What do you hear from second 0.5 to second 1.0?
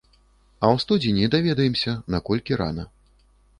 А ў